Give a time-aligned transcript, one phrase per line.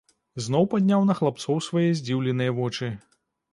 [0.45, 2.93] Зноў падняў на хлапцоў свае здзіўленыя вочы.